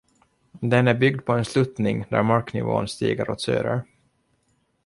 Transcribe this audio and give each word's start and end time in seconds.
Den 0.61 0.87
är 0.87 0.93
byggd 0.93 1.25
på 1.25 1.33
en 1.33 1.45
sluttning 1.45 2.05
där 2.09 2.23
marknivån 2.23 2.87
stiger 2.87 3.29
åt 3.31 3.41
söder. 3.41 3.83